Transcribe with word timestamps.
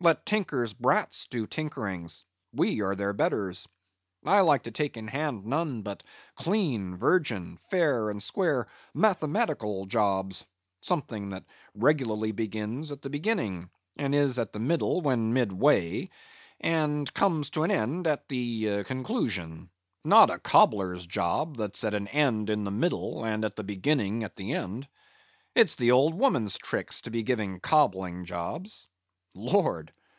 Let 0.00 0.26
tinkers' 0.26 0.74
brats 0.74 1.26
do 1.30 1.46
tinkerings; 1.46 2.24
we 2.52 2.82
are 2.82 2.94
their 2.94 3.14
betters. 3.14 3.66
I 4.26 4.40
like 4.40 4.64
to 4.64 4.70
take 4.70 4.98
in 4.98 5.08
hand 5.08 5.46
none 5.46 5.80
but 5.82 6.02
clean, 6.34 6.96
virgin, 6.98 7.58
fair 7.70 8.10
and 8.10 8.22
square 8.22 8.66
mathematical 8.92 9.86
jobs, 9.86 10.44
something 10.82 11.30
that 11.30 11.44
regularly 11.74 12.32
begins 12.32 12.90
at 12.92 13.00
the 13.00 13.08
beginning, 13.08 13.70
and 13.96 14.14
is 14.14 14.38
at 14.38 14.52
the 14.52 14.58
middle 14.58 15.00
when 15.00 15.32
midway, 15.32 16.10
and 16.60 17.14
comes 17.14 17.48
to 17.50 17.62
an 17.62 17.70
end 17.70 18.06
at 18.06 18.28
the 18.28 18.82
conclusion; 18.84 19.70
not 20.04 20.28
a 20.28 20.40
cobbler's 20.40 21.06
job, 21.06 21.56
that's 21.56 21.82
at 21.82 21.94
an 21.94 22.08
end 22.08 22.50
in 22.50 22.64
the 22.64 22.70
middle, 22.72 23.24
and 23.24 23.42
at 23.42 23.56
the 23.56 23.64
beginning 23.64 24.22
at 24.22 24.36
the 24.36 24.52
end. 24.52 24.86
It's 25.54 25.76
the 25.76 25.92
old 25.92 26.14
woman's 26.14 26.58
tricks 26.58 27.00
to 27.02 27.10
be 27.10 27.22
giving 27.22 27.58
cobbling 27.60 28.26
jobs. 28.26 28.86
Lord! 29.36 29.92